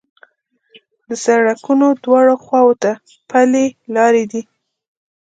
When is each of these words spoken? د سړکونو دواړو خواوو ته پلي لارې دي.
د 1.09 1.11
سړکونو 1.25 1.87
دواړو 2.03 2.35
خواوو 2.43 2.79
ته 2.83 2.91
پلي 3.29 3.65
لارې 3.95 4.23
دي. 4.31 4.41